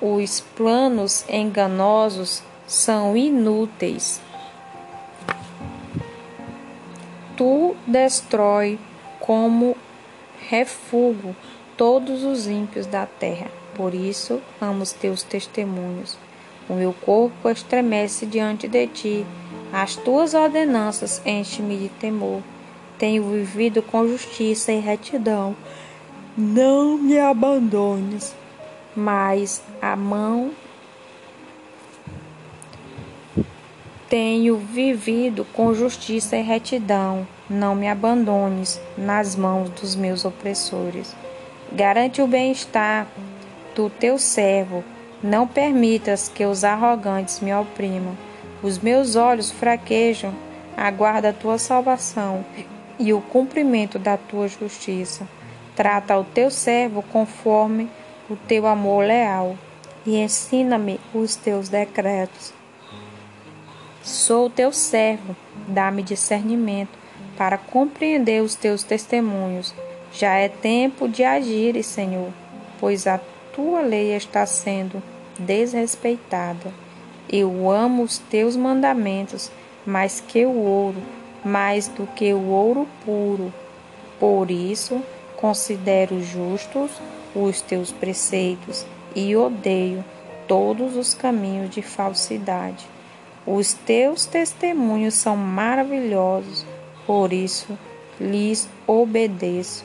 os 0.00 0.40
planos 0.54 1.24
enganosos 1.28 2.44
são 2.72 3.14
inúteis. 3.14 4.18
Tu 7.36 7.76
destrói 7.86 8.78
como 9.20 9.76
refúgio 10.48 11.36
todos 11.76 12.24
os 12.24 12.46
ímpios 12.46 12.86
da 12.86 13.04
terra. 13.04 13.48
Por 13.74 13.92
isso 13.92 14.40
amo 14.58 14.82
os 14.82 14.92
teus 14.92 15.22
testemunhos. 15.22 16.16
O 16.66 16.72
meu 16.72 16.94
corpo 16.94 17.50
estremece 17.50 18.24
diante 18.24 18.66
de 18.66 18.86
ti. 18.86 19.26
As 19.70 19.94
tuas 19.94 20.32
ordenanças 20.32 21.20
enchem-me 21.26 21.76
de 21.76 21.88
temor. 21.90 22.40
Tenho 22.98 23.24
vivido 23.24 23.82
com 23.82 24.08
justiça 24.08 24.72
e 24.72 24.80
retidão. 24.80 25.54
Não 26.34 26.96
me 26.96 27.18
abandones, 27.18 28.34
mas 28.96 29.62
a 29.82 29.94
mão 29.94 30.52
Tenho 34.12 34.58
vivido 34.58 35.42
com 35.54 35.72
justiça 35.72 36.36
e 36.36 36.42
retidão. 36.42 37.26
Não 37.48 37.74
me 37.74 37.88
abandones 37.88 38.78
nas 38.94 39.34
mãos 39.34 39.70
dos 39.70 39.96
meus 39.96 40.26
opressores. 40.26 41.16
Garante 41.72 42.20
o 42.20 42.26
bem-estar 42.26 43.06
do 43.74 43.88
teu 43.88 44.18
servo. 44.18 44.84
Não 45.22 45.48
permitas 45.48 46.28
que 46.28 46.44
os 46.44 46.62
arrogantes 46.62 47.40
me 47.40 47.54
oprimam. 47.54 48.14
Os 48.62 48.78
meus 48.78 49.16
olhos 49.16 49.50
fraquejam. 49.50 50.34
Aguarda 50.76 51.30
a 51.30 51.32
tua 51.32 51.56
salvação 51.56 52.44
e 52.98 53.14
o 53.14 53.20
cumprimento 53.22 53.98
da 53.98 54.18
tua 54.18 54.46
justiça. 54.46 55.26
Trata 55.74 56.18
o 56.18 56.24
teu 56.24 56.50
servo 56.50 57.02
conforme 57.10 57.88
o 58.28 58.36
teu 58.36 58.66
amor 58.66 59.06
leal 59.06 59.56
e 60.04 60.18
ensina-me 60.18 61.00
os 61.14 61.34
teus 61.34 61.70
decretos. 61.70 62.52
Sou 64.02 64.50
teu 64.50 64.72
servo, 64.72 65.36
dá-me 65.68 66.02
discernimento 66.02 66.98
para 67.36 67.56
compreender 67.56 68.42
os 68.42 68.56
teus 68.56 68.82
testemunhos. 68.82 69.72
Já 70.12 70.34
é 70.34 70.48
tempo 70.48 71.08
de 71.08 71.22
agir, 71.22 71.80
Senhor, 71.84 72.32
pois 72.80 73.06
a 73.06 73.20
tua 73.54 73.80
lei 73.80 74.12
está 74.16 74.44
sendo 74.44 75.00
desrespeitada. 75.38 76.74
Eu 77.30 77.70
amo 77.70 78.02
os 78.02 78.18
teus 78.18 78.56
mandamentos 78.56 79.52
mais 79.86 80.20
que 80.20 80.44
o 80.44 80.52
ouro, 80.52 81.00
mais 81.44 81.86
do 81.86 82.04
que 82.04 82.34
o 82.34 82.48
ouro 82.48 82.88
puro. 83.04 83.54
Por 84.18 84.50
isso, 84.50 85.00
considero 85.36 86.20
justos 86.20 86.90
os 87.36 87.60
teus 87.60 87.92
preceitos 87.92 88.84
e 89.14 89.36
odeio 89.36 90.04
todos 90.48 90.96
os 90.96 91.14
caminhos 91.14 91.70
de 91.70 91.82
falsidade. 91.82 92.84
Os 93.46 93.72
teus 93.72 94.24
testemunhos 94.24 95.14
são 95.14 95.36
maravilhosos, 95.36 96.64
por 97.06 97.32
isso 97.32 97.76
lhes 98.20 98.68
obedeço. 98.86 99.84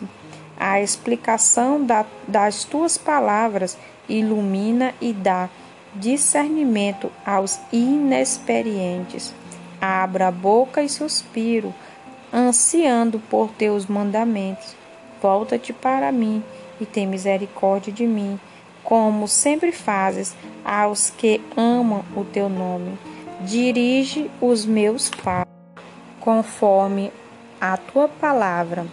A 0.60 0.82
explicação 0.82 1.84
da, 1.84 2.06
das 2.28 2.64
tuas 2.64 2.98
palavras 2.98 3.78
ilumina 4.08 4.94
e 5.02 5.12
dá 5.12 5.50
discernimento 5.94 7.12
aos 7.26 7.60
inexperientes. 7.72 9.34
Abra 9.82 10.28
a 10.28 10.32
boca 10.32 10.84
e 10.84 10.90
suspiro, 10.90 11.74
ansiando 12.34 13.20
por 13.20 13.50
teus 13.50 13.86
mandamentos. 13.88 14.76
Volta-te 15.22 15.74
para 15.74 16.12
mim 16.12 16.44
e 16.80 16.86
tem 16.86 17.08
misericórdia 17.08 17.92
de 17.92 18.06
mim, 18.06 18.40
como 18.84 19.28
sempre 19.28 19.72
fazes 19.72 20.36
aos 20.64 21.10
que 21.10 21.42
amam 21.56 22.04
o 22.16 22.24
teu 22.24 22.50
nome. 22.50 22.98
Dirige 23.40 24.32
os 24.42 24.66
meus 24.66 25.12
passos 25.12 25.54
conforme 26.20 27.12
a 27.62 27.78
tua 27.78 28.08
palavra. 28.08 28.88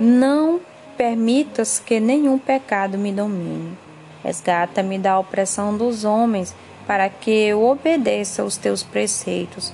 Não 0.00 0.58
permitas 0.96 1.78
que 1.78 2.00
nenhum 2.00 2.38
pecado 2.38 2.96
me 2.96 3.12
domine. 3.12 3.76
Resgata-me 4.24 4.98
da 4.98 5.18
opressão 5.18 5.76
dos 5.76 6.06
homens, 6.06 6.54
para 6.86 7.10
que 7.10 7.30
eu 7.30 7.62
obedeça 7.62 8.42
os 8.42 8.56
teus 8.56 8.82
preceitos. 8.82 9.70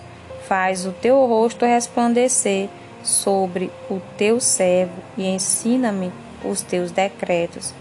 Faz 0.48 0.84
o 0.84 0.90
teu 0.90 1.24
rosto 1.24 1.64
resplandecer 1.64 2.68
sobre 3.04 3.70
o 3.88 4.00
teu 4.18 4.40
servo 4.40 5.00
e 5.16 5.24
ensina-me 5.24 6.10
os 6.44 6.62
teus 6.62 6.90
decretos. 6.90 7.72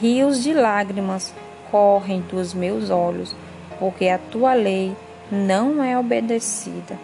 Rios 0.00 0.40
de 0.40 0.54
lágrimas 0.54 1.34
correm 1.72 2.20
dos 2.20 2.54
meus 2.54 2.88
olhos 2.88 3.34
porque 3.78 4.08
a 4.08 4.18
tua 4.18 4.54
lei 4.54 4.96
não 5.30 5.82
é 5.82 5.98
obedecida. 5.98 6.98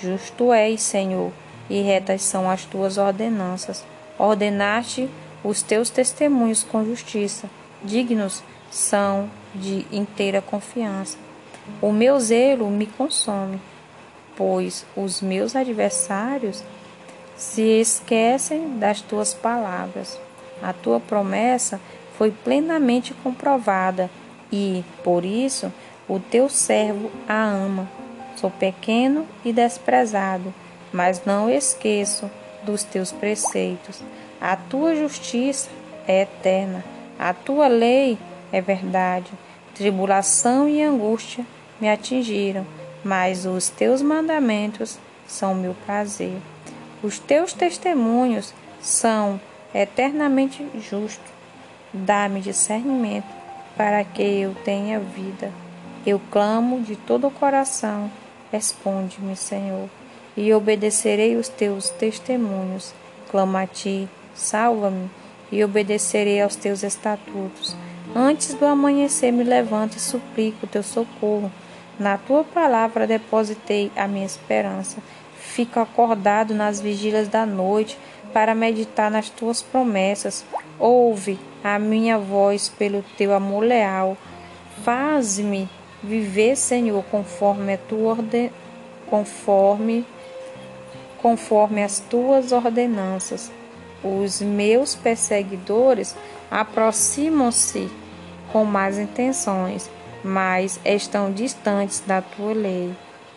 Justo 0.00 0.52
és, 0.52 0.80
Senhor, 0.82 1.32
e 1.68 1.80
retas 1.82 2.22
são 2.22 2.50
as 2.50 2.64
tuas 2.64 2.98
ordenanças. 2.98 3.84
Ordenaste 4.18 5.08
os 5.42 5.62
teus 5.62 5.88
testemunhos 5.90 6.62
com 6.62 6.84
justiça, 6.84 7.48
dignos 7.82 8.42
são 8.70 9.30
de 9.54 9.86
inteira 9.90 10.42
confiança. 10.42 11.16
O 11.80 11.92
meu 11.92 12.18
zelo 12.20 12.68
me 12.70 12.86
consome, 12.86 13.60
pois 14.36 14.84
os 14.96 15.20
meus 15.20 15.56
adversários 15.56 16.62
se 17.36 17.62
esquecem 17.62 18.78
das 18.78 19.00
tuas 19.00 19.32
palavras. 19.32 20.20
A 20.62 20.72
tua 20.72 21.00
promessa 21.00 21.80
foi 22.18 22.30
plenamente 22.30 23.14
comprovada 23.14 24.10
e, 24.52 24.84
por 25.02 25.24
isso, 25.24 25.72
o 26.10 26.18
teu 26.18 26.48
servo 26.48 27.08
a 27.28 27.40
ama. 27.40 27.88
Sou 28.34 28.50
pequeno 28.50 29.24
e 29.44 29.52
desprezado, 29.52 30.52
mas 30.92 31.24
não 31.24 31.48
esqueço 31.48 32.28
dos 32.64 32.82
teus 32.82 33.12
preceitos. 33.12 34.02
A 34.40 34.56
tua 34.56 34.96
justiça 34.96 35.68
é 36.08 36.22
eterna, 36.22 36.84
a 37.16 37.32
tua 37.32 37.68
lei 37.68 38.18
é 38.50 38.60
verdade. 38.60 39.30
Tribulação 39.72 40.68
e 40.68 40.82
angústia 40.82 41.46
me 41.80 41.88
atingiram, 41.88 42.66
mas 43.04 43.46
os 43.46 43.68
teus 43.68 44.02
mandamentos 44.02 44.98
são 45.28 45.54
meu 45.54 45.76
prazer. 45.86 46.36
Os 47.04 47.20
teus 47.20 47.52
testemunhos 47.52 48.52
são 48.80 49.40
eternamente 49.72 50.66
justos. 50.80 51.30
Dá-me 51.92 52.40
discernimento 52.40 53.28
para 53.76 54.02
que 54.02 54.22
eu 54.22 54.54
tenha 54.64 54.98
vida. 54.98 55.52
Eu 56.06 56.18
clamo 56.30 56.80
de 56.80 56.96
todo 56.96 57.26
o 57.26 57.30
coração, 57.30 58.10
responde-me, 58.50 59.36
Senhor, 59.36 59.86
e 60.34 60.50
obedecerei 60.54 61.36
os 61.36 61.48
teus 61.48 61.90
testemunhos. 61.90 62.94
Clamo 63.30 63.58
a 63.58 63.66
ti, 63.66 64.08
salva-me, 64.34 65.10
e 65.52 65.62
obedecerei 65.62 66.40
aos 66.40 66.56
teus 66.56 66.82
estatutos. 66.82 67.76
Antes 68.16 68.54
do 68.54 68.64
amanhecer 68.64 69.30
me 69.30 69.44
levanto 69.44 69.96
e 69.96 70.00
suplico 70.00 70.64
o 70.64 70.68
teu 70.68 70.82
socorro. 70.82 71.52
Na 71.98 72.16
tua 72.16 72.44
palavra 72.44 73.06
depositei 73.06 73.92
a 73.94 74.08
minha 74.08 74.24
esperança. 74.24 75.02
Fico 75.36 75.80
acordado 75.80 76.54
nas 76.54 76.80
vigílias 76.80 77.28
da 77.28 77.44
noite 77.44 77.98
para 78.32 78.54
meditar 78.54 79.10
nas 79.10 79.28
tuas 79.28 79.60
promessas. 79.60 80.46
Ouve 80.78 81.38
a 81.62 81.78
minha 81.78 82.16
voz 82.18 82.70
pelo 82.70 83.04
teu 83.18 83.34
amor 83.34 83.64
leal. 83.64 84.16
Faz-me 84.82 85.68
Viver, 86.02 86.56
Senhor, 86.56 87.04
conforme 87.10 87.74
a 87.74 87.78
tua 87.78 88.10
ordem, 88.10 88.50
conforme 89.06 90.04
conforme 91.20 91.82
as 91.82 92.00
tuas 92.00 92.52
ordenanças. 92.52 93.52
Os 94.02 94.40
meus 94.40 94.94
perseguidores 94.94 96.16
aproximam-se 96.50 97.90
com 98.50 98.64
más 98.64 98.98
intenções, 98.98 99.90
mas 100.24 100.80
estão 100.84 101.30
distantes 101.30 102.00
da 102.00 102.22
tua 102.22 102.54
lei. 102.54 102.94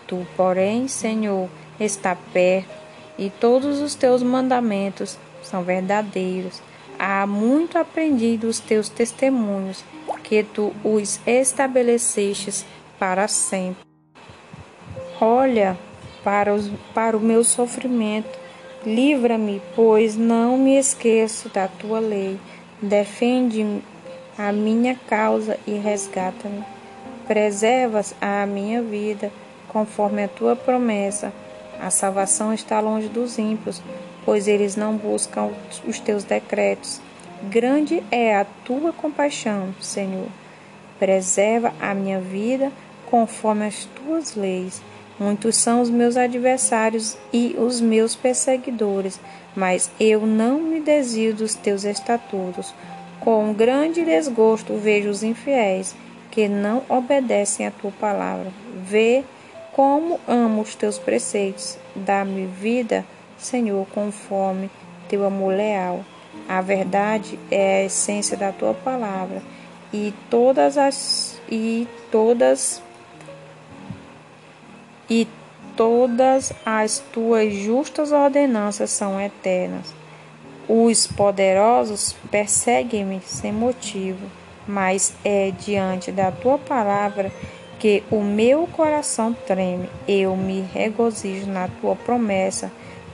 Tu, 0.07 0.25
porém, 0.37 0.87
Senhor, 0.87 1.49
está 1.79 2.15
perto 2.31 2.83
e 3.17 3.29
todos 3.29 3.81
os 3.81 3.95
teus 3.95 4.23
mandamentos 4.23 5.17
são 5.43 5.63
verdadeiros. 5.63 6.61
Há 6.97 7.27
muito 7.27 7.77
aprendido 7.77 8.47
os 8.47 8.59
teus 8.59 8.87
testemunhos, 8.87 9.83
que 10.23 10.43
tu 10.43 10.73
os 10.83 11.19
estabelecestes 11.27 12.65
para 12.97 13.27
sempre. 13.27 13.83
Olha 15.19 15.77
para, 16.23 16.53
os, 16.53 16.69
para 16.93 17.17
o 17.17 17.19
meu 17.19 17.43
sofrimento, 17.43 18.39
livra-me, 18.85 19.61
pois 19.75 20.15
não 20.15 20.57
me 20.57 20.77
esqueço 20.77 21.49
da 21.49 21.67
tua 21.67 21.99
lei. 21.99 22.39
Defende 22.81 23.81
a 24.37 24.51
minha 24.51 24.95
causa 25.07 25.59
e 25.67 25.73
resgata-me. 25.73 26.63
Preservas 27.27 28.13
a 28.19 28.45
minha 28.45 28.81
vida, 28.81 29.31
conforme 29.67 30.23
a 30.23 30.27
tua 30.27 30.55
promessa. 30.55 31.31
A 31.79 31.89
salvação 31.89 32.53
está 32.53 32.79
longe 32.79 33.07
dos 33.07 33.37
ímpios, 33.37 33.81
pois 34.25 34.47
eles 34.47 34.75
não 34.75 34.95
buscam 34.95 35.51
os 35.85 35.99
teus 35.99 36.23
decretos. 36.23 37.01
Grande 37.49 38.01
é 38.09 38.37
a 38.37 38.45
tua 38.45 38.93
compaixão, 38.93 39.75
Senhor. 39.81 40.29
Preserva 40.97 41.73
a 41.77 41.93
minha 41.93 42.17
vida 42.17 42.71
conforme 43.11 43.65
as 43.65 43.83
tuas 43.83 44.33
leis. 44.33 44.81
Muitos 45.19 45.57
são 45.57 45.81
os 45.81 45.89
meus 45.89 46.15
adversários 46.15 47.17
e 47.33 47.53
os 47.57 47.81
meus 47.81 48.15
perseguidores, 48.15 49.19
mas 49.53 49.91
eu 49.99 50.25
não 50.25 50.61
me 50.61 50.79
desvio 50.79 51.33
dos 51.33 51.53
teus 51.53 51.83
estatutos. 51.83 52.73
Com 53.19 53.53
grande 53.53 54.05
desgosto 54.05 54.77
vejo 54.77 55.09
os 55.09 55.21
infiéis 55.21 55.93
que 56.31 56.47
não 56.47 56.81
obedecem 56.87 57.67
à 57.67 57.71
tua 57.71 57.91
palavra. 57.91 58.53
Vê 58.85 59.23
como 59.73 60.17
amo 60.27 60.61
os 60.61 60.75
teus 60.75 60.97
preceitos. 60.97 61.77
Dá-me 61.93 62.45
vida, 62.45 63.05
Senhor, 63.37 63.85
conforme 63.93 64.71
teu 65.09 65.25
amor 65.25 65.53
leal. 65.53 66.05
A 66.47 66.61
verdade 66.61 67.39
é 67.49 67.77
a 67.77 67.85
essência 67.85 68.35
da 68.35 68.51
tua 68.51 68.73
palavra 68.73 69.41
e 69.93 70.13
todas 70.29 70.77
as 70.77 71.39
e 71.49 71.87
todas 72.11 72.81
e 75.09 75.27
todas 75.75 76.53
as 76.65 76.99
tuas 77.11 77.53
justas 77.53 78.11
ordenanças 78.11 78.89
são 78.89 79.19
eternas. 79.19 79.93
Os 80.67 81.05
poderosos 81.07 82.15
perseguem-me 82.31 83.21
sem 83.21 83.51
motivo, 83.51 84.25
mas 84.67 85.13
é 85.23 85.51
diante 85.51 86.11
da 86.11 86.31
tua 86.31 86.57
palavra 86.57 87.31
que 87.79 88.01
o 88.09 88.21
meu 88.21 88.65
coração 88.67 89.35
treme, 89.45 89.89
eu 90.07 90.37
me 90.37 90.61
regozijo 90.61 91.47
na 91.47 91.67
tua 91.67 91.97
promessa, 91.97 92.71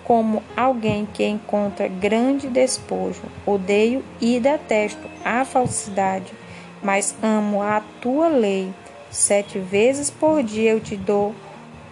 como 0.10 0.42
alguém 0.58 1.06
que 1.06 1.24
encontra 1.24 1.88
grande 1.88 2.48
despojo. 2.48 3.22
Odeio 3.46 4.04
e 4.20 4.40
detesto 4.40 5.08
a 5.24 5.46
falsidade, 5.46 6.34
mas 6.82 7.14
amo 7.22 7.62
a 7.62 7.80
tua 8.02 8.28
lei. 8.28 8.74
Sete 9.12 9.60
vezes 9.60 10.10
por 10.10 10.42
dia 10.42 10.72
eu 10.72 10.80
te 10.80 10.96
dou, 10.98 11.36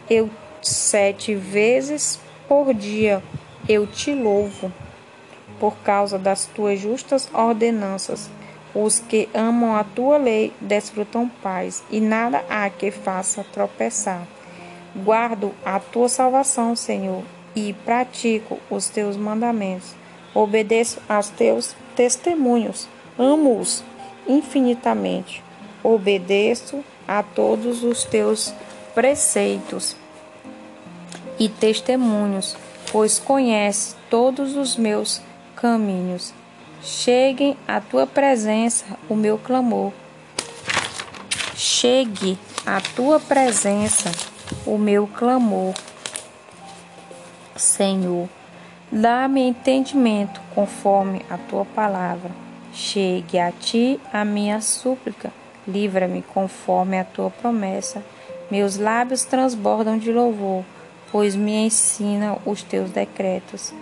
eu 0.09 0.31
sete 0.63 1.35
vezes 1.35 2.19
por 2.47 2.73
dia 2.73 3.21
eu 3.69 3.85
te 3.85 4.15
louvo, 4.15 4.73
por 5.59 5.75
causa 5.83 6.17
das 6.17 6.47
tuas 6.47 6.79
justas 6.79 7.29
ordenanças. 7.31 8.31
Os 8.73 8.97
que 8.97 9.29
amam 9.31 9.75
a 9.75 9.83
tua 9.83 10.17
lei 10.17 10.51
desfrutam 10.59 11.29
paz, 11.43 11.83
e 11.91 12.01
nada 12.01 12.43
há 12.49 12.67
que 12.67 12.89
faça 12.89 13.45
tropeçar. 13.53 14.27
Guardo 14.95 15.53
a 15.63 15.79
tua 15.79 16.09
salvação, 16.09 16.75
Senhor, 16.75 17.23
e 17.57 17.73
pratico 17.73 18.59
os 18.69 18.89
teus 18.89 19.17
mandamentos. 19.17 19.95
Obedeço 20.33 20.99
aos 21.07 21.29
teus 21.29 21.75
testemunhos, 21.95 22.87
amo-os 23.17 23.83
infinitamente. 24.27 25.43
Obedeço 25.83 26.83
a 27.07 27.23
todos 27.23 27.83
os 27.83 28.03
teus 28.03 28.53
preceitos 28.93 29.95
e 31.39 31.47
testemunhos, 31.47 32.57
pois 32.91 33.19
conhece 33.19 33.95
todos 34.09 34.55
os 34.55 34.75
meus 34.75 35.21
caminhos 35.55 36.33
cheguem 36.81 37.57
à 37.67 37.81
tua 37.81 38.05
presença 38.07 38.85
o 39.09 39.15
meu 39.15 39.37
clamor. 39.37 39.91
Chegue 41.55 42.37
à 42.65 42.79
tua 42.79 43.19
presença 43.19 44.11
o 44.65 44.77
meu 44.77 45.07
clamor. 45.07 45.73
Senhor, 47.57 48.29
dá-me 48.91 49.41
entendimento 49.41 50.41
conforme 50.53 51.25
a 51.29 51.37
tua 51.37 51.65
palavra. 51.65 52.31
Chegue 52.73 53.39
a 53.39 53.51
ti 53.51 53.99
a 54.13 54.23
minha 54.23 54.61
súplica. 54.61 55.31
Livra-me 55.67 56.21
conforme 56.21 56.99
a 56.99 57.03
tua 57.03 57.29
promessa. 57.29 58.03
Meus 58.49 58.77
lábios 58.77 59.25
transbordam 59.25 59.97
de 59.97 60.11
louvor, 60.11 60.63
pois 61.11 61.35
me 61.35 61.65
ensina 61.65 62.37
os 62.45 62.63
teus 62.63 62.91
decretos. 62.91 63.73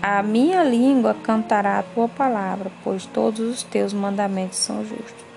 A 0.00 0.22
minha 0.22 0.62
língua 0.62 1.14
cantará 1.14 1.78
a 1.78 1.82
tua 1.82 2.08
palavra, 2.08 2.70
pois 2.84 3.06
todos 3.06 3.40
os 3.40 3.62
teus 3.62 3.92
mandamentos 3.92 4.58
são 4.58 4.84
justos. 4.84 5.33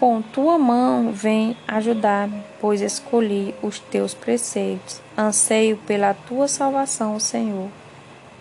Com 0.00 0.22
tua 0.22 0.58
mão 0.58 1.12
vem 1.12 1.54
ajudar-me, 1.68 2.42
pois 2.58 2.80
escolhi 2.80 3.54
os 3.62 3.78
teus 3.78 4.14
preceitos. 4.14 4.98
Anseio 5.16 5.76
pela 5.76 6.14
tua 6.14 6.48
salvação, 6.48 7.20
Senhor. 7.20 7.68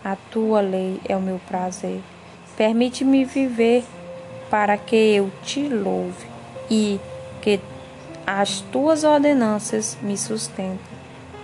A 0.02 0.16
tua 0.16 0.62
lei 0.62 1.02
é 1.04 1.18
o 1.18 1.22
meu 1.22 1.38
prazer. 1.50 2.00
Permite-me 2.56 3.26
viver 3.26 3.84
para 4.50 4.78
que 4.78 4.96
eu 4.96 5.30
te 5.44 5.68
louve 5.68 6.26
e 6.72 6.98
que 7.42 7.60
as 8.26 8.62
tuas 8.72 9.04
ordenanças 9.04 9.98
me 10.02 10.18
sustentem. 10.18 10.80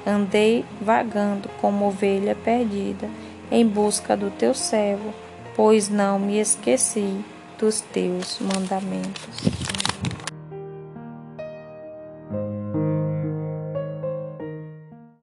Andei 0.08 0.64
vagando 0.80 1.50
como 1.60 1.88
ovelha 1.88 2.36
perdida 2.36 3.10
em 3.52 3.68
busca 3.68 4.16
do 4.16 4.32
teu 4.32 4.54
servo, 4.54 5.14
pois 5.58 5.90
não 5.90 6.18
me 6.18 6.40
esqueci 6.40 7.20
dos 7.60 7.82
teus 7.82 8.40
mandamentos. 8.40 9.55